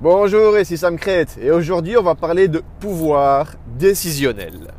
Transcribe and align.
Bonjour, 0.00 0.56
ici 0.56 0.76
Sam 0.76 0.96
Crête 0.96 1.36
et 1.42 1.50
aujourd'hui 1.50 1.96
on 1.96 2.04
va 2.04 2.14
parler 2.14 2.46
de 2.46 2.62
pouvoir 2.78 3.54
décisionnel. 3.80 4.72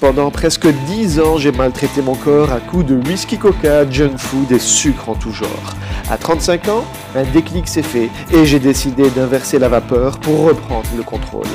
Pendant 0.00 0.32
presque 0.32 0.66
10 0.66 1.20
ans, 1.20 1.36
j'ai 1.36 1.52
maltraité 1.52 2.02
mon 2.02 2.16
corps 2.16 2.50
à 2.50 2.58
coups 2.58 2.86
de 2.86 2.96
whisky 2.96 3.38
coca, 3.38 3.88
junk 3.88 4.16
food 4.18 4.50
et 4.50 4.58
sucre 4.58 5.08
en 5.08 5.14
tout 5.14 5.30
genre. 5.30 5.76
À 6.10 6.16
35 6.16 6.68
ans, 6.70 6.84
un 7.14 7.22
déclic 7.22 7.68
s'est 7.68 7.80
fait 7.80 8.10
et 8.32 8.44
j'ai 8.44 8.58
décidé 8.58 9.08
d'inverser 9.10 9.60
la 9.60 9.68
vapeur 9.68 10.18
pour 10.18 10.46
reprendre 10.46 10.88
le 10.96 11.04
contrôle. 11.04 11.46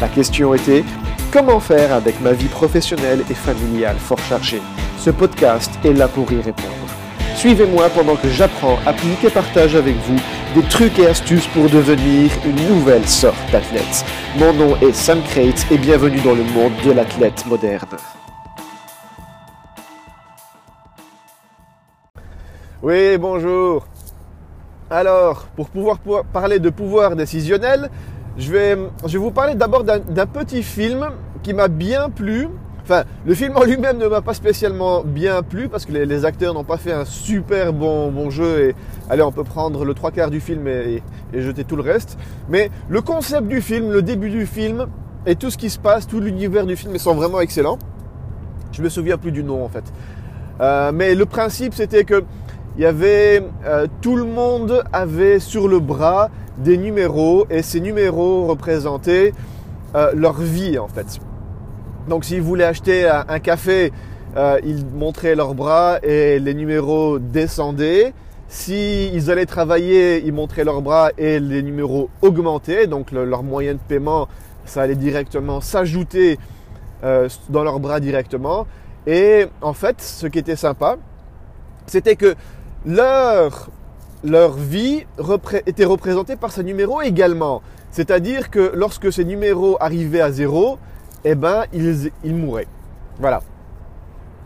La 0.00 0.08
question 0.08 0.52
était 0.52 0.84
comment 1.32 1.60
faire 1.60 1.94
avec 1.94 2.20
ma 2.20 2.32
vie 2.32 2.48
professionnelle 2.48 3.24
et 3.30 3.34
familiale 3.34 3.96
fort 3.96 4.20
chargée? 4.28 4.60
Ce 4.98 5.08
podcast 5.08 5.70
est 5.82 5.94
là 5.94 6.08
pour 6.08 6.30
y 6.30 6.42
répondre. 6.42 6.68
Suivez-moi 7.44 7.90
pendant 7.90 8.16
que 8.16 8.30
j'apprends, 8.30 8.78
applique 8.86 9.22
et 9.22 9.28
partage 9.28 9.76
avec 9.76 9.96
vous 9.96 10.16
des 10.54 10.66
trucs 10.66 10.98
et 10.98 11.08
astuces 11.08 11.46
pour 11.48 11.68
devenir 11.68 12.30
une 12.46 12.68
nouvelle 12.68 13.06
sorte 13.06 13.36
d'athlète. 13.52 14.02
Mon 14.38 14.54
nom 14.54 14.76
est 14.80 14.94
Sam 14.94 15.20
Crate 15.20 15.66
et 15.70 15.76
bienvenue 15.76 16.22
dans 16.22 16.32
le 16.32 16.42
monde 16.42 16.72
de 16.86 16.92
l'athlète 16.92 17.44
moderne. 17.44 17.98
Oui, 22.82 23.18
bonjour. 23.18 23.86
Alors, 24.88 25.44
pour 25.54 25.68
pouvoir 25.68 25.98
parler 26.32 26.58
de 26.58 26.70
pouvoir 26.70 27.14
décisionnel, 27.14 27.90
je 28.38 28.44
je 29.06 29.18
vais 29.18 29.18
vous 29.18 29.32
parler 29.32 29.54
d'abord 29.54 29.84
d'un 29.84 30.26
petit 30.26 30.62
film 30.62 31.10
qui 31.42 31.52
m'a 31.52 31.68
bien 31.68 32.08
plu 32.08 32.48
Enfin, 32.84 33.04
le 33.24 33.34
film 33.34 33.56
en 33.56 33.64
lui-même 33.64 33.96
ne 33.96 34.06
m'a 34.06 34.20
pas 34.20 34.34
spécialement 34.34 35.04
bien 35.04 35.42
plu 35.42 35.70
parce 35.70 35.86
que 35.86 35.92
les, 35.92 36.24
acteurs 36.26 36.52
n'ont 36.52 36.64
pas 36.64 36.76
fait 36.76 36.92
un 36.92 37.06
super 37.06 37.72
bon, 37.72 38.28
jeu 38.28 38.68
et 38.68 38.74
allez, 39.08 39.22
on 39.22 39.32
peut 39.32 39.42
prendre 39.42 39.86
le 39.86 39.94
trois 39.94 40.10
quarts 40.10 40.30
du 40.30 40.38
film 40.38 40.68
et, 40.68 41.02
jeter 41.32 41.64
tout 41.64 41.76
le 41.76 41.82
reste. 41.82 42.18
Mais 42.50 42.70
le 42.90 43.00
concept 43.00 43.48
du 43.48 43.62
film, 43.62 43.90
le 43.90 44.02
début 44.02 44.28
du 44.28 44.44
film 44.44 44.86
et 45.24 45.34
tout 45.34 45.50
ce 45.50 45.56
qui 45.56 45.70
se 45.70 45.78
passe, 45.78 46.06
tout 46.06 46.20
l'univers 46.20 46.66
du 46.66 46.76
film 46.76 46.98
sont 46.98 47.14
vraiment 47.14 47.40
excellents. 47.40 47.78
Je 48.72 48.82
me 48.82 48.90
souviens 48.90 49.16
plus 49.16 49.32
du 49.32 49.42
nom 49.42 49.64
en 49.64 49.68
fait. 49.70 49.84
Euh, 50.60 50.92
mais 50.92 51.14
le 51.14 51.24
principe 51.24 51.72
c'était 51.72 52.04
que 52.04 52.22
il 52.76 52.82
y 52.82 52.86
avait 52.86 53.42
euh, 53.64 53.86
tout 54.02 54.16
le 54.16 54.24
monde 54.24 54.84
avait 54.92 55.38
sur 55.38 55.68
le 55.68 55.80
bras 55.80 56.28
des 56.58 56.76
numéros 56.76 57.46
et 57.48 57.62
ces 57.62 57.80
numéros 57.80 58.46
représentaient 58.46 59.32
euh, 59.94 60.12
leur 60.14 60.34
vie 60.34 60.78
en 60.78 60.88
fait. 60.88 61.18
Donc 62.08 62.24
s'ils 62.24 62.42
voulaient 62.42 62.64
acheter 62.64 63.08
un, 63.08 63.38
café, 63.38 63.92
euh, 64.36 64.58
ils 64.64 64.84
montraient 64.84 65.34
leurs 65.34 65.54
bras 65.54 65.98
et 66.02 66.38
les 66.38 66.54
numéros 66.54 67.18
descendaient. 67.18 68.12
S'ils 68.48 69.30
allaient 69.30 69.46
travailler, 69.46 70.24
ils 70.24 70.32
montraient 70.32 70.64
leurs 70.64 70.82
bras 70.82 71.10
et 71.16 71.40
les 71.40 71.62
numéros 71.62 72.10
augmentaient. 72.20 72.86
Donc 72.86 73.10
leur 73.10 73.42
moyen 73.42 73.74
de 73.74 73.78
paiement, 73.78 74.28
ça 74.66 74.82
allait 74.82 74.94
directement 74.94 75.60
s'ajouter 75.60 76.38
euh, 77.04 77.28
dans 77.48 77.64
leurs 77.64 77.80
bras 77.80 78.00
directement. 78.00 78.66
Et 79.06 79.46
en 79.60 79.72
fait, 79.72 80.00
ce 80.00 80.26
qui 80.26 80.38
était 80.38 80.56
sympa, 80.56 80.96
c'était 81.86 82.16
que 82.16 82.34
leur, 82.86 83.70
leur 84.22 84.54
vie 84.54 85.06
était 85.66 85.84
représentée 85.84 86.36
par 86.36 86.52
ces 86.52 86.64
numéros 86.64 87.02
également. 87.02 87.62
C'est-à-dire 87.90 88.50
que 88.50 88.72
lorsque 88.74 89.12
ces 89.12 89.24
numéros 89.24 89.76
arrivaient 89.80 90.20
à 90.20 90.32
zéro, 90.32 90.78
eh 91.24 91.34
ben, 91.34 91.64
ils, 91.72 92.10
ils 92.22 92.34
mouraient. 92.34 92.68
Voilà. 93.18 93.40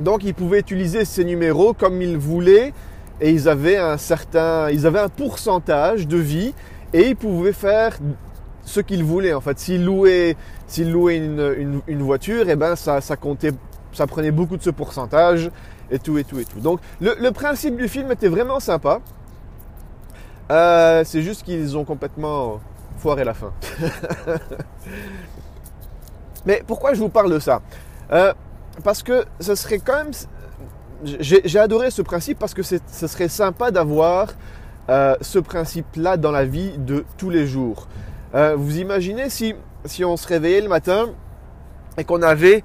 Donc, 0.00 0.22
ils 0.24 0.34
pouvaient 0.34 0.60
utiliser 0.60 1.04
ces 1.04 1.24
numéros 1.24 1.72
comme 1.72 2.00
ils 2.00 2.16
voulaient 2.16 2.72
et 3.20 3.30
ils 3.30 3.48
avaient 3.48 3.78
un 3.78 3.96
certain, 3.96 4.70
ils 4.70 4.86
avaient 4.86 5.00
un 5.00 5.08
pourcentage 5.08 6.06
de 6.06 6.16
vie 6.16 6.54
et 6.92 7.08
ils 7.08 7.16
pouvaient 7.16 7.52
faire 7.52 7.98
ce 8.62 8.80
qu'ils 8.80 9.02
voulaient. 9.02 9.34
En 9.34 9.40
fait, 9.40 9.58
s'ils 9.58 9.84
louaient, 9.84 10.36
s'ils 10.66 10.92
louaient 10.92 11.16
une, 11.16 11.80
une, 11.88 12.03
voiture, 12.03 12.44
eh 12.48 12.54
ben, 12.54 12.76
ça, 12.76 13.00
ça 13.00 13.16
comptait, 13.16 13.53
ça 13.92 14.06
prenait 14.06 14.30
beaucoup 14.30 14.56
de 14.56 14.62
ce 14.62 14.70
pourcentage 14.70 15.50
et 15.91 15.98
tout 15.98 16.16
et 16.19 16.24
tout 16.24 16.38
et 16.38 16.44
tout. 16.44 16.60
Donc, 16.60 16.80
le, 17.00 17.16
le 17.19 17.30
principe 17.32 17.76
du 17.76 17.88
film 17.88 18.12
était 18.12 18.28
vraiment 18.28 18.60
sympa. 18.60 19.00
Euh, 20.50 21.03
c'est 21.04 21.22
juste 21.22 21.42
qu'ils 21.42 21.76
ont 21.76 21.84
complètement 21.84 22.60
foiré 22.98 23.24
la 23.24 23.34
fin. 23.34 23.53
Mais 26.47 26.62
pourquoi 26.66 26.94
je 26.94 27.00
vous 27.00 27.09
parle 27.09 27.32
de 27.32 27.38
ça 27.38 27.60
euh, 28.12 28.32
Parce 28.84 29.03
que 29.03 29.25
ce 29.41 29.54
serait 29.54 29.78
quand 29.78 29.97
même... 29.97 30.12
J'ai 31.04 31.59
adoré 31.59 31.93
ce 31.93 32.03
principe 32.03 32.38
parce 32.41 32.54
que 32.54 32.62
ce 32.62 33.06
serait 33.06 33.28
sympa 33.28 33.71
d'avoir 33.71 34.28
euh, 34.88 35.15
ce 35.21 35.38
principe-là 35.38 36.16
dans 36.16 36.32
la 36.32 36.44
vie 36.44 36.72
de 36.77 37.04
tous 37.16 37.31
les 37.31 37.47
jours. 37.47 37.87
Euh, 38.34 38.56
vous 38.56 38.78
imaginez 38.78 39.31
si, 39.31 39.54
si 39.84 40.04
on 40.04 40.16
se 40.16 40.27
réveillait 40.27 40.60
le 40.60 40.69
matin 40.69 41.10
et 41.97 42.03
qu'on 42.03 42.22
avait, 42.22 42.65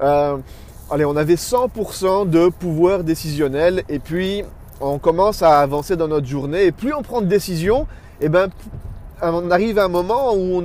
allez, 0.00 1.04
on 1.06 1.16
avait 1.16 1.36
100% 1.36 2.28
de 2.28 2.50
pouvoir 2.50 3.04
décisionnel 3.04 3.84
et 3.88 3.98
puis 3.98 4.44
on 4.82 4.98
commence 4.98 5.42
à 5.42 5.60
avancer 5.60 5.96
dans 5.96 6.08
notre 6.08 6.26
journée 6.26 6.64
et 6.64 6.72
plus 6.72 6.92
on 6.92 7.02
prend 7.02 7.20
de 7.20 7.26
décisions, 7.26 7.82
et 8.20 8.26
eh 8.26 8.28
ben 8.28 8.48
on 9.22 9.50
arrive 9.50 9.78
à 9.78 9.84
un 9.84 9.88
moment 9.88 10.34
où 10.34 10.62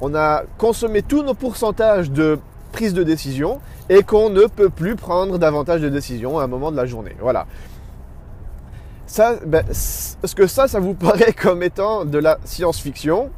on, 0.00 0.14
a 0.14 0.42
consommé 0.58 1.02
tous 1.02 1.22
nos 1.22 1.34
pourcentages 1.34 2.10
de 2.10 2.38
prise 2.72 2.94
de 2.94 3.02
décision 3.02 3.60
et 3.88 4.02
qu'on 4.02 4.30
ne 4.30 4.46
peut 4.46 4.70
plus 4.70 4.96
prendre 4.96 5.38
davantage 5.38 5.80
de 5.80 5.88
décisions 5.88 6.38
à 6.38 6.44
un 6.44 6.46
moment 6.46 6.72
de 6.72 6.76
la 6.76 6.86
journée. 6.86 7.14
Voilà. 7.20 7.46
Ben, 9.46 9.64
est-ce 9.70 10.34
que 10.34 10.46
ça, 10.46 10.66
ça 10.66 10.80
vous 10.80 10.94
paraît 10.94 11.32
comme 11.32 11.62
étant 11.62 12.04
de 12.04 12.18
la 12.18 12.38
science-fiction? 12.44 13.30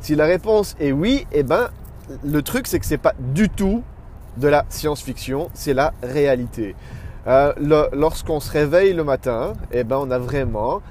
Si 0.00 0.14
la 0.14 0.26
réponse 0.26 0.76
est 0.78 0.92
oui, 0.92 1.26
eh 1.32 1.42
ben, 1.42 1.70
le 2.24 2.42
truc 2.42 2.66
c'est 2.66 2.78
que 2.78 2.86
c'est 2.86 2.98
pas 2.98 3.14
du 3.18 3.48
tout 3.48 3.82
de 4.36 4.48
la 4.48 4.64
science-fiction, 4.68 5.50
c'est 5.54 5.74
la 5.74 5.92
réalité. 6.02 6.74
Euh, 7.26 7.52
lorsqu'on 7.92 8.40
se 8.40 8.50
réveille 8.50 8.92
le 8.92 9.04
matin, 9.04 9.54
eh 9.70 9.84
ben, 9.84 9.96
on 10.00 10.10
a 10.10 10.18
vraiment 10.18 10.82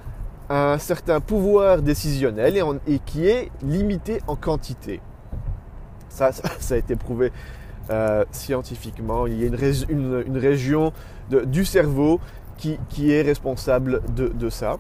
un 0.51 0.77
certain 0.77 1.21
pouvoir 1.21 1.81
décisionnel 1.81 2.61
et, 2.87 2.99
qui 2.99 3.27
est 3.27 3.51
limité 3.63 4.21
en 4.27 4.35
quantité. 4.35 4.99
Ça, 6.09 6.31
ça, 6.59 6.75
a 6.75 6.77
été 6.77 6.95
prouvé 6.95 7.31
euh, 7.89 8.25
scientifiquement. 8.31 9.27
Il 9.27 9.39
y 9.39 9.43
a 9.43 9.47
une, 9.47 10.37
région 10.37 10.93
du 11.29 11.63
cerveau 11.63 12.19
qui, 12.57 12.77
qui 12.89 13.11
est 13.11 13.21
responsable 13.21 14.01
de, 14.13 14.49
ça. 14.49 14.77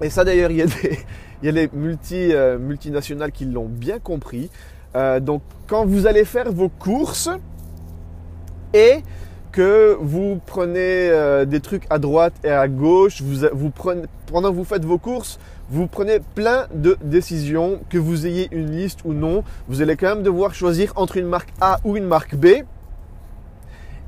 Et 0.00 0.10
ça 0.10 0.24
d'ailleurs, 0.24 0.50
il 0.50 0.56
y 0.58 0.62
a 0.62 0.66
il 1.42 1.46
y 1.46 1.48
a 1.48 1.52
les 1.52 1.68
multi, 1.72 2.32
euh, 2.32 2.58
multinationales 2.58 3.32
qui 3.32 3.44
l'ont 3.44 3.68
bien 3.68 3.98
compris. 3.98 4.50
Euh, 4.94 5.20
donc 5.20 5.42
quand 5.66 5.84
vous 5.84 6.06
allez 6.06 6.24
faire 6.24 6.52
vos 6.52 6.68
courses 6.68 7.30
et 8.72 9.02
que 9.52 9.96
vous 10.00 10.40
prenez 10.46 11.10
euh, 11.10 11.44
des 11.44 11.60
trucs 11.60 11.84
à 11.90 11.98
droite 11.98 12.32
et 12.42 12.50
à 12.50 12.66
gauche, 12.68 13.20
vous, 13.22 13.46
vous 13.52 13.70
prenez, 13.70 14.02
pendant 14.26 14.50
que 14.50 14.56
vous 14.56 14.64
faites 14.64 14.84
vos 14.84 14.98
courses, 14.98 15.38
vous 15.70 15.86
prenez 15.86 16.20
plein 16.34 16.66
de 16.74 16.96
décisions, 17.02 17.80
que 17.90 17.98
vous 17.98 18.26
ayez 18.26 18.48
une 18.50 18.70
liste 18.70 19.00
ou 19.04 19.12
non, 19.12 19.44
vous 19.68 19.82
allez 19.82 19.96
quand 19.96 20.08
même 20.08 20.22
devoir 20.22 20.54
choisir 20.54 20.92
entre 20.96 21.18
une 21.18 21.26
marque 21.26 21.50
A 21.60 21.78
ou 21.84 21.96
une 21.96 22.04
marque 22.04 22.34
B. 22.34 22.46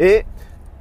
Et 0.00 0.24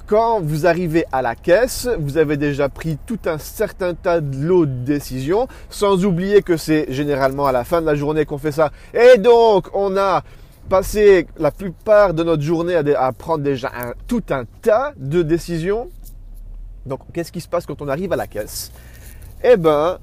quand 0.06 0.40
vous 0.40 0.66
arrivez 0.66 1.04
à 1.12 1.22
la 1.22 1.34
caisse, 1.34 1.88
vous 1.98 2.18
avez 2.18 2.36
déjà 2.36 2.68
pris 2.68 2.98
tout 3.06 3.20
un 3.26 3.38
certain 3.38 3.94
tas 3.94 4.20
de 4.20 4.36
lots 4.36 4.66
de 4.66 4.84
décisions, 4.84 5.48
sans 5.70 6.04
oublier 6.04 6.42
que 6.42 6.56
c'est 6.56 6.86
généralement 6.90 7.46
à 7.46 7.52
la 7.52 7.64
fin 7.64 7.80
de 7.80 7.86
la 7.86 7.94
journée 7.94 8.26
qu'on 8.26 8.38
fait 8.38 8.52
ça. 8.52 8.70
Et 8.92 9.18
donc, 9.18 9.68
on 9.72 9.96
a 9.96 10.22
passer 10.68 11.26
la 11.38 11.50
plupart 11.50 12.14
de 12.14 12.22
notre 12.22 12.42
journée 12.42 12.74
à, 12.74 13.12
prendre 13.12 13.44
déjà 13.44 13.70
tout 14.06 14.22
un 14.30 14.44
tas 14.62 14.92
de 14.96 15.22
décisions. 15.22 15.88
Donc, 16.86 17.00
qu'est-ce 17.12 17.32
qui 17.32 17.40
se 17.40 17.48
passe 17.48 17.66
quand 17.66 17.80
on 17.82 17.88
arrive 17.88 18.12
à 18.12 18.16
la 18.16 18.26
caisse? 18.26 18.72
Eh 19.42 19.56
ben, 19.56 19.98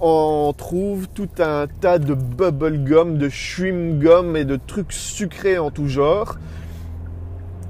on 0.00 0.52
trouve 0.56 1.08
tout 1.08 1.28
un 1.38 1.66
tas 1.80 1.98
de 1.98 2.14
bubble 2.14 2.84
gum, 2.84 3.18
de 3.18 3.28
chewing 3.28 3.98
gum 3.98 4.36
et 4.36 4.44
de 4.44 4.56
trucs 4.56 4.92
sucrés 4.92 5.58
en 5.58 5.70
tout 5.70 5.88
genre. 5.88 6.36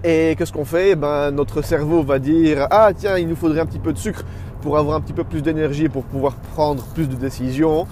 Et 0.05 0.35
qu'est-ce 0.39 0.53
qu'on 0.53 0.65
fait? 0.65 0.91
Eh 0.91 0.97
ben, 0.97 1.31
Notre 1.31 1.63
cerveau 1.63 2.03
va 2.03 2.19
dire 2.19 2.67
Ah, 2.71 2.93
tiens, 2.97 3.19
il 3.19 3.29
nous 3.29 3.37
faudrait 3.37 3.61
un 3.61 3.67
petit 3.67 3.79
peu 3.79 3.93
de 3.93 3.99
sucre 3.99 4.25
pour 4.61 4.79
avoir 4.79 4.97
un 4.97 5.01
petit 5.01 5.13
peu 5.13 5.25
plus 5.25 5.43
d'énergie 5.43 5.89
pour 5.89 6.05
pouvoir 6.05 6.35
prendre 6.55 6.85
plus 6.95 7.09
de 7.09 7.17
décisions. 7.17 7.87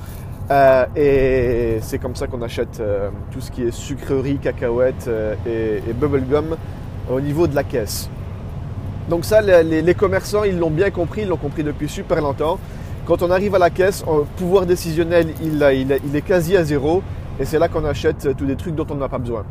Euh, 0.50 0.86
et 0.94 1.78
c'est 1.82 1.98
comme 1.98 2.14
ça 2.14 2.28
qu'on 2.28 2.42
achète 2.42 2.78
euh, 2.78 3.10
tout 3.32 3.40
ce 3.40 3.50
qui 3.50 3.64
est 3.64 3.72
sucrerie, 3.72 4.38
cacahuètes 4.38 5.06
euh, 5.08 5.34
et, 5.44 5.90
et, 5.90 5.92
bubblegum 5.92 6.56
au 7.10 7.20
niveau 7.20 7.48
de 7.48 7.54
la 7.54 7.64
caisse. 7.64 8.08
Donc 9.08 9.24
ça, 9.24 9.40
les, 9.40 9.94
commerçants, 9.94 10.44
ils 10.44 10.58
l'ont 10.58 10.70
bien 10.70 10.90
compris, 10.90 11.22
ils 11.22 11.28
l'ont 11.28 11.36
compris 11.36 11.64
depuis 11.64 11.88
super 11.88 12.20
longtemps. 12.20 12.58
Quand 13.06 13.22
on 13.22 13.30
arrive 13.30 13.54
à 13.54 13.58
la 13.58 13.70
caisse, 13.70 14.04
le 14.06 14.24
pouvoir 14.36 14.66
décisionnel, 14.66 15.28
il, 15.42 15.62
est 15.62 16.22
quasi 16.22 16.56
à 16.56 16.64
zéro. 16.64 17.02
Et 17.38 17.44
c'est 17.44 17.58
là 17.58 17.68
qu'on 17.68 17.84
achète 17.84 18.36
tous 18.36 18.46
des 18.46 18.56
trucs 18.56 18.74
dont 18.74 18.86
on 18.90 18.96
n'a 18.96 19.08
pas 19.08 19.18
besoin. 19.18 19.44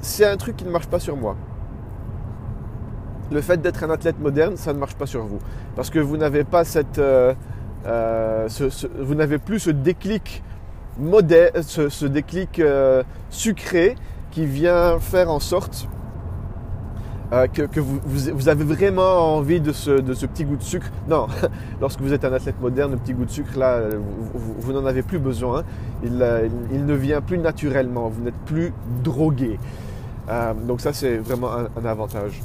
c'est 0.00 0.26
un 0.26 0.36
truc 0.36 0.56
qui 0.56 0.64
ne 0.64 0.70
marche 0.70 0.88
pas 0.88 0.98
sur 0.98 1.16
moi. 1.16 1.36
Le 3.30 3.40
fait 3.40 3.62
d'être 3.62 3.84
un 3.84 3.90
athlète 3.90 4.18
moderne, 4.18 4.56
ça 4.56 4.72
ne 4.72 4.78
marche 4.78 4.96
pas 4.96 5.06
sur 5.06 5.24
vous. 5.24 5.38
Parce 5.76 5.90
que 5.90 6.00
vous 6.00 6.16
n'avez 6.16 6.42
pas 6.42 6.64
cette 6.64 7.00
vous 7.84 9.14
n'avez 9.14 9.38
plus 9.38 9.60
ce 9.60 9.70
déclic 9.70 10.42
modèle, 10.98 11.52
ce, 11.62 12.06
déclic 12.06 12.58
euh, 12.58 13.02
sucré 13.30 13.96
qui 14.30 14.46
vient 14.46 14.98
faire 15.00 15.30
en 15.30 15.40
sorte 15.40 15.88
euh, 17.32 17.46
que, 17.48 17.80
vous, 17.80 18.48
avez 18.48 18.64
vraiment 18.64 19.36
envie 19.36 19.60
de 19.60 19.72
ce, 19.72 20.00
petit 20.26 20.44
goût 20.44 20.56
de 20.56 20.62
sucre. 20.62 20.86
Non, 21.08 21.26
lorsque 21.80 22.00
vous 22.00 22.12
êtes 22.12 22.24
un 22.24 22.32
athlète 22.32 22.60
moderne, 22.60 22.92
le 22.92 22.98
petit 22.98 23.14
goût 23.14 23.24
de 23.24 23.30
sucre, 23.30 23.58
là, 23.58 23.80
vous, 24.34 24.72
n'en 24.72 24.86
avez 24.86 25.02
plus 25.02 25.18
besoin. 25.18 25.64
Il, 26.04 26.16
ne 26.18 26.94
vient 26.94 27.20
plus 27.20 27.38
naturellement. 27.38 28.08
Vous 28.08 28.22
n'êtes 28.22 28.38
plus 28.44 28.72
drogué. 29.02 29.58
donc 30.66 30.80
ça, 30.80 30.92
c'est 30.92 31.16
vraiment 31.16 31.50
un 31.52 31.84
avantage. 31.84 32.40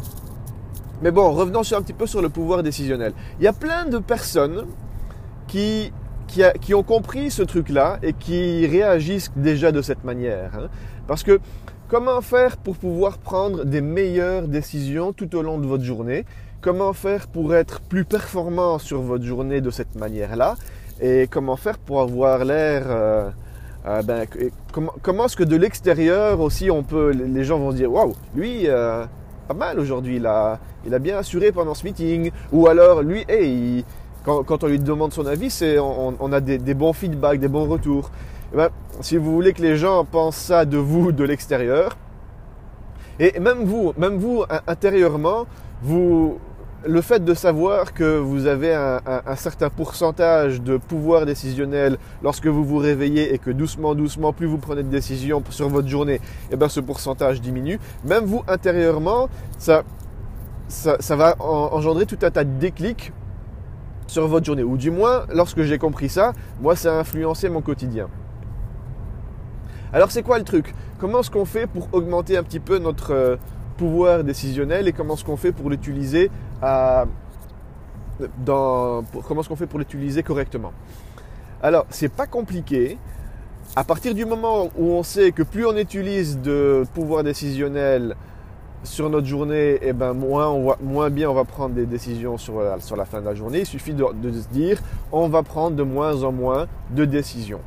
Mais 1.02 1.12
bon, 1.12 1.32
revenons 1.32 1.62
un 1.62 1.82
petit 1.82 1.94
peu 1.94 2.08
sur 2.08 2.22
le 2.22 2.30
pouvoir 2.30 2.64
décisionnel. 2.64 3.14
Il 3.40 3.44
y 3.44 3.48
a 3.48 3.54
plein 3.54 3.86
de 3.86 4.00
personnes 4.00 4.66
qui, 5.50 5.92
qui, 6.62 6.74
ont 6.74 6.84
compris 6.84 7.32
ce 7.32 7.42
truc-là 7.42 7.98
et 8.04 8.14
qui 8.14 8.66
réagissent 8.68 9.32
déjà 9.36 9.72
de 9.72 9.82
cette 9.82 10.04
manière. 10.04 10.52
Hein. 10.56 10.68
Parce 11.08 11.24
que 11.24 11.40
comment 11.88 12.22
faire 12.22 12.56
pour 12.58 12.78
pouvoir 12.78 13.18
prendre 13.18 13.66
des 13.66 13.82
meilleures 13.82 14.48
décisions 14.48 15.12
tout 15.12 15.36
au 15.36 15.42
long 15.42 15.58
de 15.58 15.66
votre 15.66 15.84
journée? 15.84 16.24
Comment 16.62 16.94
faire 16.94 17.28
pour 17.28 17.56
être 17.56 17.82
plus 17.82 18.06
performant 18.06 18.78
sur 18.78 19.02
votre 19.02 19.26
journée 19.26 19.60
de 19.60 19.72
cette 19.72 19.96
manière-là? 19.96 20.56
Et 21.02 21.28
comment 21.30 21.56
faire 21.56 21.80
pour 21.80 22.02
avoir 22.02 22.46
l'air... 22.46 22.84
Euh, 22.88 23.30
euh, 23.88 24.04
ben, 24.04 24.28
comment, 24.72 24.94
comment 25.02 25.26
est-ce 25.26 25.38
que 25.38 25.46
de 25.46 25.56
l'extérieur 25.56 26.42
aussi 26.42 26.70
on 26.70 26.84
peut 26.84 27.12
les 27.12 27.46
gens 27.46 27.58
vont 27.58 27.72
dire 27.72 27.90
waouh 27.90 28.14
lui 28.36 28.68
euh, 28.68 29.06
pas 29.50 29.56
mal 29.56 29.80
aujourd'hui. 29.80 30.18
Il 30.18 30.28
a, 30.28 30.60
il 30.86 30.94
a 30.94 31.00
bien 31.00 31.18
assuré 31.18 31.52
pendant 31.52 31.74
ce 31.74 31.84
meeting. 31.84 32.32
Ou 32.52 32.68
alors, 32.68 33.02
lui, 33.02 33.26
hey, 33.28 33.84
quand, 34.26 34.64
on 34.64 34.68
lui 34.68 34.80
demande 34.80 35.14
son 35.14 35.26
avis, 35.26 35.50
c'est, 35.50 35.80
on, 35.80 36.32
a 36.32 36.40
des, 36.42 36.74
bons 36.74 36.94
feedbacks, 36.94 37.40
des 37.40 37.48
bons 37.48 37.68
retours. 37.68 38.12
Eh 38.54 38.58
ben, 38.58 38.70
si 39.02 39.18
vous 39.18 39.32
voulez 39.32 39.54
que 39.54 39.62
les 39.62 39.78
gens 39.78 40.06
pensent 40.06 40.36
ça 40.38 40.66
de 40.66 40.78
vous 40.78 41.12
de 41.12 41.24
l'extérieur, 41.24 41.98
et 43.20 43.40
même 43.40 43.64
vous, 43.64 43.94
même 43.98 44.18
vous 44.18 44.44
intérieurement, 44.68 45.46
vous, 45.82 46.40
le 46.86 47.02
fait 47.02 47.24
de 47.24 47.34
savoir 47.34 47.94
que 47.94 48.18
vous 48.18 48.48
avez 48.48 48.74
un, 48.74 49.36
certain 49.36 49.70
pourcentage 49.70 50.62
de 50.62 50.78
pouvoir 50.78 51.26
décisionnel 51.26 51.98
lorsque 52.24 52.48
vous 52.48 52.64
vous 52.64 52.78
réveillez 52.78 53.34
et 53.34 53.38
que 53.38 53.52
doucement, 53.52 53.96
doucement, 53.96 54.32
plus 54.32 54.48
vous 54.48 54.58
prenez 54.58 54.84
de 54.84 54.90
décisions 54.90 55.44
sur 55.50 55.70
votre 55.70 55.88
journée, 55.88 56.16
et 56.16 56.22
eh 56.52 56.56
bien 56.56 56.70
ce 56.70 56.80
pourcentage 56.80 57.42
diminue. 57.42 57.80
Même 58.06 58.26
vous, 58.26 58.44
intérieurement, 58.48 59.30
ça, 59.58 59.84
ça, 60.70 61.16
va 61.16 61.36
engendrer 61.40 62.06
tout 62.06 62.20
un 62.22 62.32
tas 62.32 62.44
de 62.44 62.58
déclics 62.60 63.12
sur 64.10 64.28
votre 64.28 64.46
journée. 64.46 64.64
Ou 64.64 64.76
du 64.76 64.92
moins, 64.92 65.26
lorsque 65.34 65.62
j'ai 65.62 65.78
compris 65.78 66.10
ça, 66.10 66.34
moi, 66.60 66.76
ça 66.76 66.96
a 66.96 67.00
influencé 67.00 67.48
mon 67.48 67.62
quotidien. 67.62 68.08
Alors 69.94 70.12
c'est 70.12 70.24
quoi 70.24 70.38
le 70.38 70.44
truc? 70.44 70.74
Comment 71.00 71.22
est-ce 71.22 71.32
qu'on 71.32 71.46
fait 71.46 71.66
pour 71.66 71.88
augmenter 71.94 72.38
un 72.38 72.44
petit 72.44 72.60
peu 72.60 72.78
notre 72.78 73.14
euh, 73.14 73.38
pouvoir 73.78 74.24
décisionnel 74.24 74.88
et 74.88 74.94
comment 74.94 75.14
est-ce 75.14 75.24
qu'on 75.24 75.38
fait 75.38 75.52
pour 75.52 75.70
l'utiliser 75.70 76.30
dans, 78.46 79.04
comment 79.28 79.42
est-ce 79.42 79.50
qu'on 79.50 79.56
fait 79.56 79.66
pour 79.66 79.80
l'utiliser 79.80 80.24
correctement? 80.24 80.74
Alors, 81.64 81.86
c'est 81.90 82.10
pas 82.10 82.28
compliqué. 82.28 82.98
À 83.76 83.84
partir 83.84 84.14
du 84.14 84.26
moment 84.26 84.70
où 84.78 84.92
on 84.92 85.04
sait 85.04 85.32
que 85.32 85.44
plus 85.44 85.66
on 85.66 85.78
utilise 85.78 86.40
de 86.40 86.84
pouvoir 86.94 87.24
décisionnel 87.24 88.16
sur 88.84 89.10
notre 89.10 89.28
journée, 89.28 89.78
eh 89.82 89.94
ben 89.94 90.14
moins, 90.14 90.50
on 90.50 90.76
moins 90.82 91.10
bien 91.10 91.30
on 91.30 91.34
va 91.34 91.44
prendre 91.44 91.76
des 91.76 91.86
décisions 91.86 92.38
sur 92.38 92.62
la, 92.62 92.80
sur 92.80 92.96
la 92.96 93.06
fin 93.06 93.20
de 93.20 93.26
la 93.26 93.36
journée. 93.36 93.60
Il 93.60 93.66
suffit 93.66 93.94
de, 93.94 94.06
se 94.32 94.48
dire, 94.50 94.80
on 95.12 95.28
va 95.28 95.44
prendre 95.44 95.76
de 95.76 95.84
moins 95.84 96.24
en 96.24 96.32
moins 96.32 96.68
de 96.92 97.06
décisions. 97.06 97.62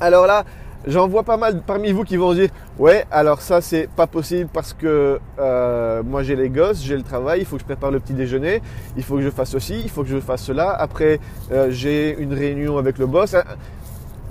Alors 0.00 0.26
là, 0.26 0.44
J'en 0.86 1.08
vois 1.08 1.24
pas 1.24 1.36
mal 1.36 1.62
parmi 1.66 1.90
vous 1.90 2.04
qui 2.04 2.16
vont 2.16 2.32
dire 2.32 2.50
ouais 2.78 3.06
alors 3.10 3.40
ça 3.40 3.60
c'est 3.60 3.88
pas 3.88 4.06
possible 4.06 4.48
parce 4.52 4.72
que 4.72 5.18
euh, 5.36 6.02
moi 6.04 6.22
j'ai 6.22 6.36
les 6.36 6.48
gosses, 6.48 6.80
j'ai 6.80 6.96
le 6.96 7.02
travail, 7.02 7.40
il 7.40 7.44
faut 7.44 7.56
que 7.56 7.62
je 7.62 7.66
prépare 7.66 7.90
le 7.90 7.98
petit 7.98 8.12
déjeuner, 8.12 8.62
il 8.96 9.02
faut 9.02 9.16
que 9.16 9.22
je 9.22 9.30
fasse 9.30 9.50
ceci, 9.50 9.80
il 9.82 9.90
faut 9.90 10.04
que 10.04 10.08
je 10.08 10.20
fasse 10.20 10.44
cela. 10.44 10.70
Après 10.70 11.18
euh, 11.50 11.70
j'ai 11.70 12.16
une 12.16 12.32
réunion 12.32 12.78
avec 12.78 12.98
le 12.98 13.06
boss, 13.06 13.34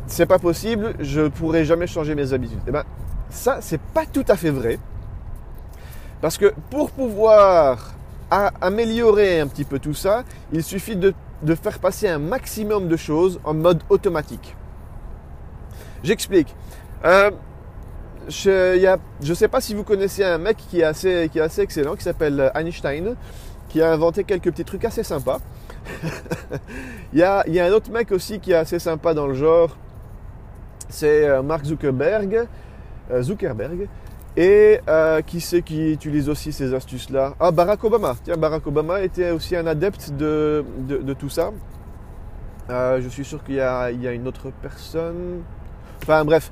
c'est 0.07 0.27
pas 0.27 0.39
possible, 0.39 0.93
je 1.01 1.27
pourrai 1.27 1.65
jamais 1.65 1.87
changer 1.87 2.15
mes 2.15 2.31
habitudes. 2.31 2.59
Eh 2.67 2.71
ben 2.71 2.85
ça 3.29 3.57
c'est 3.59 3.81
pas 3.81 4.05
tout 4.05 4.25
à 4.29 4.37
fait 4.37 4.51
vrai 4.51 4.79
parce 6.21 6.37
que 6.37 6.53
pour 6.69 6.91
pouvoir 6.91 7.93
améliorer 8.29 9.39
un 9.39 9.47
petit 9.47 9.63
peu 9.63 9.79
tout 9.79 9.93
ça, 9.93 10.23
il 10.51 10.63
suffit 10.63 10.95
de 10.95 11.13
faire 11.55 11.79
passer 11.79 12.07
un 12.07 12.19
maximum 12.19 12.87
de 12.87 12.97
choses 12.97 13.39
en 13.43 13.53
mode 13.53 13.81
automatique. 13.89 14.55
J'explique. 16.05 16.55
Euh, 17.03 17.31
je 18.29 18.97
ne 19.27 19.33
sais 19.33 19.47
pas 19.47 19.59
si 19.59 19.73
vous 19.73 19.83
connaissez 19.83 20.23
un 20.23 20.37
mec 20.37 20.57
qui 20.57 20.81
est 20.81 20.83
assez, 20.83 21.29
qui 21.31 21.39
est 21.39 21.41
assez 21.41 21.61
excellent, 21.61 21.95
qui 21.95 22.03
s'appelle 22.03 22.51
Einstein, 22.53 23.15
qui 23.69 23.81
a 23.81 23.91
inventé 23.91 24.23
quelques 24.23 24.51
petits 24.51 24.65
trucs 24.65 24.85
assez 24.85 25.03
sympas. 25.03 25.39
il, 27.13 27.19
y 27.19 27.23
a, 27.23 27.43
un 27.47 27.71
autre 27.71 27.91
mec 27.91 28.11
aussi 28.11 28.39
qui 28.39 28.51
est 28.51 28.55
assez 28.55 28.77
sympa 28.77 29.15
dans 29.15 29.25
le 29.25 29.33
genre, 29.33 29.75
c'est 30.89 31.27
euh, 31.27 31.41
Mark 31.41 31.65
Zuckerberg. 31.65 32.47
Euh, 33.11 33.21
Zuckerberg. 33.23 33.87
Et 34.37 34.79
qui 35.25 35.39
c'est 35.39 35.61
qui 35.61 35.93
utilise 35.93 36.29
aussi 36.29 36.51
ces 36.51 36.73
astuces-là? 36.73 37.35
Ah, 37.39 37.51
Barack 37.51 37.83
Obama. 37.83 38.15
Tiens, 38.23 38.35
Barack 38.35 38.67
Obama 38.67 39.01
était 39.01 39.31
aussi 39.31 39.55
un 39.55 39.65
adepte 39.65 40.11
de, 40.11 40.65
de, 40.87 41.13
tout 41.13 41.29
ça. 41.29 41.51
je 42.69 43.07
suis 43.09 43.23
sûr 43.23 43.43
qu'il 43.43 43.55
y, 43.55 43.57
y 43.57 43.61
a 44.07 44.11
une 44.11 44.27
autre 44.27 44.51
personne. 44.61 45.41
Enfin 46.03 46.25
bref, 46.25 46.51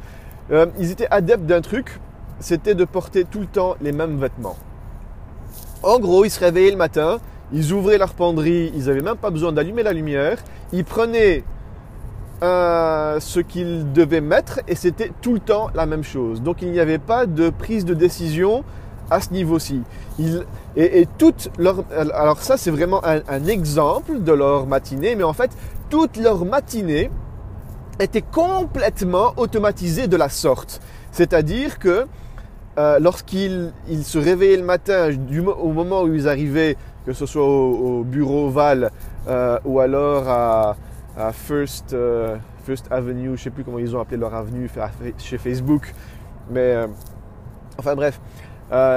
euh, 0.52 0.66
ils 0.80 0.92
étaient 0.92 1.08
adeptes 1.10 1.46
d'un 1.46 1.62
truc, 1.62 2.00
c'était 2.40 2.76
de 2.76 2.86
porter 2.86 3.24
tout 3.24 3.40
le 3.40 3.46
temps 3.46 3.76
les 3.82 3.92
mêmes 3.92 4.20
vêtements. 4.20 4.58
En 5.82 6.00
gros, 6.00 6.26
ils 6.26 6.30
se 6.30 6.40
réveillaient 6.40 6.72
le 6.72 6.78
matin, 6.78 7.20
ils 7.52 7.72
ouvraient 7.72 7.98
leur 7.98 8.14
penderie, 8.14 8.72
ils 8.76 8.86
n'avaient 8.86 9.02
même 9.02 9.18
pas 9.18 9.30
besoin 9.30 9.52
d'allumer 9.52 9.84
la 9.84 9.94
lumière, 9.94 10.38
ils 10.72 10.84
prenaient 10.84 11.44
euh, 12.42 13.20
ce 13.20 13.40
qu'ils 13.40 13.92
devaient 13.94 14.22
mettre 14.22 14.60
et 14.68 14.76
c'était 14.76 15.12
tout 15.22 15.34
le 15.34 15.40
temps 15.40 15.70
la 15.76 15.86
même 15.86 16.04
chose. 16.04 16.42
Donc 16.42 16.62
il 16.62 16.72
n'y 16.72 16.80
avait 16.80 16.98
pas 16.98 17.26
de 17.26 17.50
prise 17.50 17.86
de 17.86 17.94
décision 17.94 18.64
à 19.10 19.22
ce 19.22 19.32
niveau-ci. 19.32 19.82
Et, 20.76 21.08
toute 21.18 21.52
leur, 21.58 21.84
alors 21.96 22.42
ça 22.42 22.58
c'est 22.58 22.72
vraiment 22.72 23.02
un, 23.06 23.46
exemple 23.46 24.22
de 24.22 24.32
leur 24.32 24.66
matinée, 24.66 25.16
mais 25.16 25.24
en 25.24 25.34
fait 25.34 25.52
toute 25.90 26.18
leur 26.18 26.46
matinée 26.46 27.12
était 28.00 28.24
complètement 28.24 29.34
automatisé 29.38 30.08
de 30.08 30.18
la 30.18 30.30
sorte. 30.30 30.82
C'est-à-dire 31.12 31.78
que 31.80 32.08
euh, 32.80 33.00
lorsqu'ils 33.00 33.72
se 34.04 34.18
réveillaient 34.18 34.58
le 34.58 34.64
matin, 34.64 35.10
au 35.60 35.72
moment 35.72 36.02
où 36.02 36.14
ils 36.14 36.28
arrivaient, 36.28 36.76
que 37.06 37.14
ce 37.14 37.26
soit 37.26 37.46
au, 37.46 38.04
bureau 38.04 38.50
Val 38.50 38.92
euh, 39.28 39.60
ou 39.66 39.80
alors 39.80 40.28
à, 40.28 40.76
First, 41.34 41.94
euh, 41.94 42.38
First 42.66 42.92
Avenue, 42.92 43.26
je 43.26 43.32
ne 43.32 43.38
sais 43.38 43.50
plus 43.50 43.64
comment 43.64 43.80
ils 43.80 43.96
ont 43.96 44.00
appelé 44.00 44.18
leur 44.18 44.34
avenue 44.34 44.70
chez 45.18 45.38
Facebook, 45.38 45.94
mais 46.50 46.76
enfin 47.78 47.96
bref, 47.96 48.20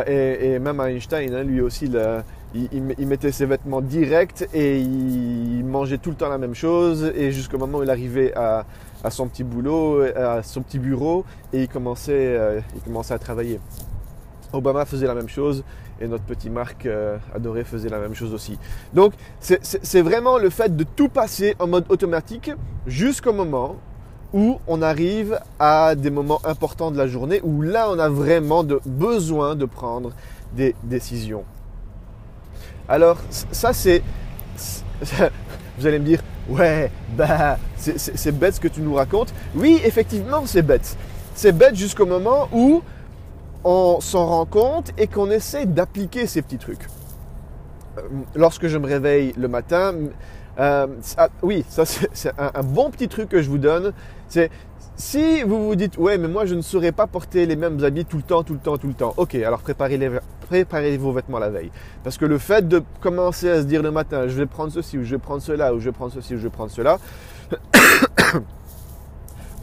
et, 0.06 0.58
même 0.58 0.80
Einstein, 0.80 1.34
hein, 1.34 1.42
lui 1.42 1.60
aussi, 1.60 1.90
il, 2.54 3.06
mettait 3.06 3.32
ses 3.32 3.46
vêtements 3.46 3.82
directs 3.82 4.48
et 4.54 4.80
il 4.80 5.64
mangeait 5.64 5.98
tout 5.98 6.10
le 6.10 6.16
temps 6.16 6.28
la 6.28 6.38
même 6.38 6.54
chose. 6.54 7.12
Et 7.14 7.32
jusqu'au 7.32 7.58
moment 7.58 7.78
où 7.78 7.82
il 7.82 7.90
arrivait 7.90 8.32
à, 8.34 8.64
à 9.04 9.10
son 9.10 9.28
petit 9.28 9.44
boulot, 9.44 10.02
à 10.16 10.42
son 10.42 10.62
petit 10.62 10.78
bureau 10.78 11.24
et 11.52 11.62
il 11.62 11.68
commençait, 11.68 12.36
euh, 12.36 12.60
il 12.74 12.82
commençait 12.82 13.14
à 13.14 13.18
travailler. 13.18 13.60
Obama 14.52 14.84
faisait 14.84 15.06
la 15.06 15.14
même 15.14 15.28
chose 15.28 15.64
et 16.00 16.08
notre 16.08 16.24
petit 16.24 16.50
Marc 16.50 16.86
euh, 16.86 17.18
adoré 17.34 17.64
faisait 17.64 17.88
la 17.88 17.98
même 17.98 18.14
chose 18.14 18.34
aussi. 18.34 18.58
Donc 18.94 19.14
c'est 19.40 20.02
vraiment 20.02 20.38
le 20.38 20.50
fait 20.50 20.76
de 20.76 20.84
tout 20.84 21.08
passer 21.08 21.54
en 21.58 21.66
mode 21.66 21.86
automatique 21.88 22.50
jusqu'au 22.86 23.32
moment 23.32 23.76
où 24.32 24.58
on 24.66 24.82
arrive 24.82 25.40
à 25.58 25.94
des 25.94 26.10
moments 26.10 26.40
importants 26.44 26.90
de 26.90 26.98
la 26.98 27.06
journée 27.06 27.40
où 27.42 27.62
là 27.62 27.88
on 27.90 27.98
a 27.98 28.08
vraiment 28.08 28.64
besoin 28.84 29.54
de 29.54 29.64
prendre 29.64 30.12
des 30.54 30.74
décisions. 30.82 31.44
Alors 32.88 33.18
ça 33.30 33.72
c'est... 33.72 34.02
Vous 35.78 35.86
allez 35.86 35.98
me 35.98 36.06
dire, 36.06 36.22
ouais, 36.48 36.90
bah, 37.16 37.58
c'est 37.76 38.32
bête 38.32 38.54
ce 38.54 38.60
que 38.60 38.68
tu 38.68 38.80
nous 38.80 38.94
racontes. 38.94 39.34
Oui, 39.54 39.78
effectivement, 39.84 40.46
c'est 40.46 40.62
bête. 40.62 40.96
C'est 41.34 41.52
bête 41.52 41.76
jusqu'au 41.76 42.06
moment 42.06 42.48
où 42.50 42.82
on 43.66 44.00
s'en 44.00 44.26
rend 44.26 44.46
compte 44.46 44.92
et 44.96 45.08
qu'on 45.08 45.28
essaie 45.28 45.66
d'appliquer 45.66 46.28
ces 46.28 46.40
petits 46.40 46.58
trucs. 46.58 46.86
Euh, 47.98 48.02
lorsque 48.36 48.68
je 48.68 48.78
me 48.78 48.86
réveille 48.86 49.34
le 49.36 49.48
matin, 49.48 49.92
euh, 50.60 50.86
oui, 51.42 51.64
ça 51.68 51.84
c'est 51.84 52.32
un, 52.38 52.62
bon 52.62 52.90
petit 52.90 53.08
truc 53.08 53.28
que 53.28 53.42
je 53.42 53.50
vous 53.50 53.58
donne. 53.58 53.92
C'est 54.28 54.50
Si 54.94 55.42
vous 55.42 55.66
vous 55.66 55.74
dites, 55.74 55.98
ouais, 55.98 56.16
mais 56.16 56.28
moi 56.28 56.46
je 56.46 56.54
ne 56.54 56.62
saurais 56.62 56.92
pas 56.92 57.08
porter 57.08 57.44
les 57.44 57.56
mêmes 57.56 57.82
habits 57.82 58.04
tout 58.04 58.18
le 58.18 58.22
temps, 58.22 58.44
tout 58.44 58.52
le 58.52 58.60
temps, 58.60 58.78
tout 58.78 58.86
le 58.86 58.94
temps. 58.94 59.14
Ok, 59.16 59.34
alors 59.34 59.58
préparez, 59.58 59.98
les, 59.98 60.96
vos 60.96 61.12
vêtements 61.12 61.40
la 61.40 61.50
veille. 61.50 61.72
Parce 62.04 62.18
que 62.18 62.24
le 62.24 62.38
fait 62.38 62.68
de 62.68 62.84
commencer 63.00 63.50
à 63.50 63.62
se 63.62 63.66
dire 63.66 63.82
le 63.82 63.90
matin, 63.90 64.28
je 64.28 64.34
vais 64.34 64.46
prendre 64.46 64.72
ceci, 64.72 64.96
ou 64.96 65.02
je 65.02 65.10
vais 65.10 65.18
prendre 65.18 65.42
cela, 65.42 65.74
ou 65.74 65.80
je 65.80 65.86
vais 65.86 65.92
prendre 65.92 66.12
ceci, 66.12 66.34
ou 66.34 66.38
je 66.38 66.44
vais 66.44 66.50
prendre 66.50 66.70
cela, 66.70 66.98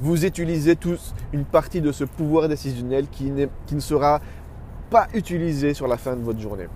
vous 0.04 0.26
utilisez 0.26 0.76
tous 0.76 1.16
une 1.32 1.46
partie 1.46 1.80
de 1.80 1.94
ce 1.94 2.04
pouvoir 2.04 2.50
décisionnel 2.50 3.08
qui, 3.10 3.32
ne 3.32 3.80
sera 3.80 4.20
pas 4.90 5.08
utilisé 5.14 5.74
sur 5.74 5.88
la 5.88 5.96
fin 5.96 6.18
de 6.18 6.22
votre 6.22 6.42
journée. 6.42 6.68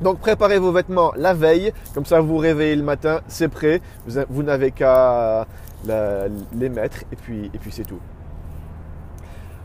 Donc 0.00 0.20
préparez 0.20 0.58
vos 0.58 0.72
vêtements 0.72 1.12
la 1.16 1.34
veille, 1.34 1.70
comme 1.94 2.06
ça 2.06 2.18
vous 2.22 2.28
vous 2.28 2.38
réveillez 2.38 2.76
le 2.76 2.82
matin, 2.82 3.20
c'est 3.28 3.48
prêt, 3.48 3.82
vous, 4.06 4.42
n'avez 4.42 4.70
qu'à 4.70 5.46
les 5.86 6.70
mettre 6.70 7.04
et 7.12 7.16
puis, 7.16 7.50
c'est 7.70 7.86
tout. 7.86 8.00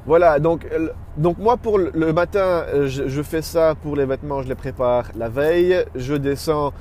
Voilà, 0.06 0.40
donc, 0.40 0.68
donc 1.16 1.38
moi 1.38 1.56
pour 1.56 1.78
le 1.78 2.12
matin, 2.12 2.66
je, 2.88 3.22
fais 3.24 3.42
ça 3.42 3.76
pour 3.82 3.96
les 3.96 4.06
vêtements, 4.06 4.42
je 4.42 4.50
les 4.50 4.56
prépare 4.56 5.06
la 5.16 5.30
veille, 5.30 5.86
je 5.96 6.14
descends, 6.16 6.74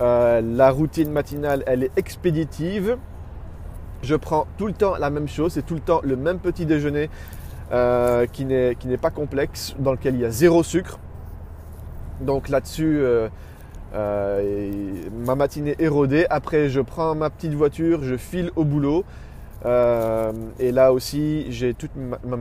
euh, 0.00 0.40
la 0.40 0.70
routine 0.70 1.10
matinale, 1.10 1.64
elle 1.66 1.82
est 1.82 1.98
expéditive. 1.98 2.96
Je 4.02 4.14
prends 4.14 4.46
tout 4.56 4.66
le 4.66 4.72
temps 4.72 4.96
la 4.96 5.10
même 5.10 5.28
chose, 5.28 5.52
c'est 5.52 5.66
tout 5.66 5.74
le 5.74 5.80
temps 5.80 6.00
le 6.02 6.16
même 6.16 6.38
petit 6.38 6.66
déjeuner 6.66 7.10
euh, 7.72 8.26
qui 8.26 8.44
n'est 8.44 8.74
pas 9.00 9.10
complexe, 9.10 9.74
dans 9.78 9.92
lequel 9.92 10.14
il 10.14 10.20
y 10.20 10.24
a 10.24 10.30
zéro 10.30 10.62
sucre. 10.62 10.98
Donc 12.20 12.48
là-dessus, 12.48 12.98
euh, 13.00 13.28
euh, 13.94 14.72
ma 15.24 15.34
matinée 15.34 15.74
est 15.78 15.88
rodée. 15.88 16.26
Après, 16.30 16.68
je 16.68 16.80
prends 16.80 17.14
ma 17.14 17.30
petite 17.30 17.54
voiture, 17.54 18.02
je 18.02 18.16
file 18.16 18.50
au 18.56 18.64
boulot. 18.64 19.04
Euh, 19.66 20.32
et 20.58 20.72
là 20.72 20.92
aussi, 20.92 21.50
j'ai 21.52 21.74
toute 21.74 21.90
ma, 21.96 22.36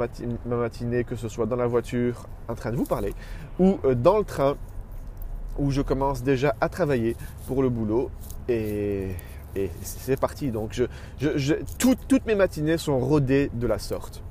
matinée, 0.55 1.03
que 1.03 1.15
ce 1.15 1.27
soit 1.27 1.45
dans 1.45 1.55
la 1.55 1.67
voiture 1.67 2.27
en 2.47 2.55
train 2.55 2.71
de 2.71 2.77
vous 2.77 2.85
parler 2.85 3.13
ou 3.59 3.77
dans 3.95 4.17
le 4.17 4.23
train 4.23 4.55
où 5.57 5.69
je 5.69 5.81
commence 5.81 6.23
déjà 6.23 6.55
à 6.61 6.69
travailler 6.69 7.17
pour 7.47 7.61
le 7.61 7.69
boulot. 7.69 8.09
Et, 8.47 9.09
c'est 9.81 10.19
parti. 10.19 10.51
Donc, 10.51 10.81
toutes 11.77 12.25
mes 12.25 12.35
matinées 12.35 12.77
sont 12.77 12.99
rodées 12.99 13.49
de 13.53 13.67
la 13.67 13.79
sorte. 13.79 14.21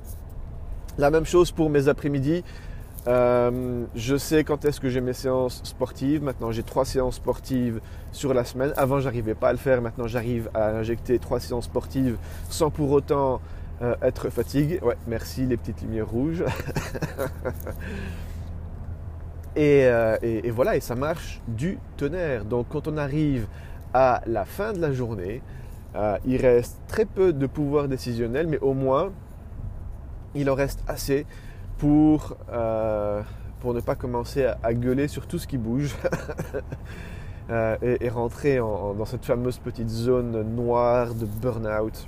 La 0.97 1.11
même 1.11 1.25
chose 1.25 1.51
pour 1.51 1.69
mes 1.69 1.87
après-midi. 1.87 2.43
Euh, 3.07 3.85
je 3.95 4.17
sais 4.17 4.43
quand 4.43 4.65
est-ce 4.65 4.79
que 4.79 4.89
j'ai 4.89 5.01
mes 5.01 5.13
séances 5.13 5.61
sportives. 5.63 6.21
Maintenant, 6.21 6.51
j'ai 6.51 6.63
trois 6.63 6.85
séances 6.85 7.15
sportives 7.15 7.79
sur 8.11 8.33
la 8.33 8.43
semaine. 8.43 8.73
Avant, 8.75 8.99
j'arrivais 8.99 9.35
pas 9.35 9.49
à 9.49 9.51
le 9.51 9.57
faire. 9.57 9.81
Maintenant, 9.81 10.07
j'arrive 10.07 10.49
à 10.53 10.71
injecter 10.71 11.17
trois 11.19 11.39
séances 11.39 11.65
sportives 11.65 12.17
sans 12.49 12.69
pour 12.69 12.91
autant 12.91 13.41
euh, 13.81 13.95
être 14.01 14.29
fatigué. 14.29 14.79
Ouais, 14.81 14.97
merci 15.07 15.45
les 15.45 15.57
petites 15.57 15.81
lumières 15.81 16.09
rouges. 16.09 16.43
Euh, 19.57 20.17
et, 20.21 20.51
voilà, 20.51 20.77
et 20.77 20.79
ça 20.79 20.95
marche 20.95 21.41
du 21.47 21.79
tonnerre. 21.97 22.45
Donc, 22.45 22.67
quand 22.69 22.87
on 22.87 22.95
arrive 22.95 23.45
à 23.93 24.21
la 24.27 24.45
fin 24.45 24.73
de 24.73 24.79
la 24.79 24.91
journée, 24.91 25.41
il 26.25 26.37
reste 26.37 26.79
très 26.87 27.05
peu 27.05 27.33
de 27.33 27.47
pouvoir 27.47 27.87
décisionnel, 27.87 28.47
mais 28.47 28.59
au 28.59 28.73
moins, 28.73 29.11
il 30.35 30.49
en 30.49 30.55
reste 30.55 30.83
assez 30.87 31.25
pour, 31.77 32.35
euh, 32.51 33.21
pour 33.61 33.73
ne 33.73 33.79
pas 33.79 33.95
commencer 33.95 34.45
à, 34.61 34.73
gueuler 34.73 35.07
sur 35.07 35.27
tout 35.27 35.39
ce 35.39 35.47
qui 35.47 35.57
bouge 35.57 35.95
euh, 37.49 37.77
et, 37.81 38.09
rentrer 38.09 38.57
dans 38.57 39.05
cette 39.05 39.25
fameuse 39.25 39.57
petite 39.57 39.89
zone 39.89 40.43
noire 40.55 41.13
de 41.15 41.25
burn-out. 41.25 42.07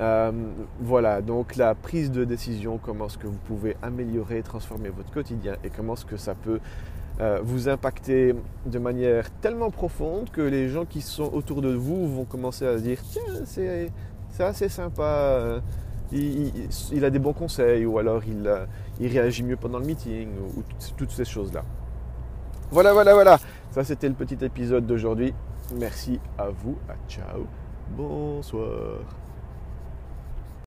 Euh, 0.00 0.32
voilà, 0.80 1.20
donc 1.20 1.56
la 1.56 1.74
prise 1.74 2.10
de 2.10 2.24
décision, 2.24 2.78
comment 2.82 3.06
est-ce 3.06 3.18
que 3.18 3.26
vous 3.26 3.38
pouvez 3.46 3.76
améliorer, 3.82 4.42
transformer 4.42 4.88
votre 4.88 5.12
quotidien 5.12 5.54
et 5.62 5.70
comment 5.70 5.92
est-ce 5.94 6.06
que 6.06 6.16
ça 6.16 6.34
peut 6.34 6.60
vous 7.42 7.68
impacter 7.68 8.34
de 8.66 8.78
manière 8.78 9.30
tellement 9.40 9.70
profonde 9.70 10.30
que 10.30 10.40
les 10.40 10.68
gens 10.68 10.84
qui 10.84 11.00
sont 11.00 11.32
autour 11.32 11.62
de 11.62 11.72
vous 11.72 12.12
vont 12.16 12.24
commencer 12.24 12.66
à 12.66 12.78
se 12.78 12.82
dire 12.82 12.98
tiens, 13.10 13.22
c'est 13.44 13.90
assez 14.40 14.68
sympa 14.68 15.60
il, 16.12 17.04
a 17.04 17.10
des 17.10 17.18
bons 17.18 17.32
conseils 17.32 17.86
ou 17.86 17.98
alors 17.98 18.22
il, 18.26 18.46
euh, 18.46 18.66
réagit 19.00 19.42
mieux 19.42 19.56
pendant 19.56 19.78
le 19.78 19.86
meeting 19.86 20.28
ou, 20.56 20.62
toutes 20.96 21.10
ces 21.10 21.24
choses-là. 21.24 21.64
Voilà, 22.70 22.92
voilà, 22.92 23.14
voilà. 23.14 23.38
Ça, 23.70 23.84
c'était 23.84 24.08
le 24.08 24.14
petit 24.14 24.42
épisode 24.44 24.86
d'aujourd'hui. 24.86 25.34
Merci 25.74 26.20
à 26.38 26.48
vous. 26.48 26.76
À 26.88 26.94
ciao. 27.08 27.46
Bonsoir. 27.96 29.21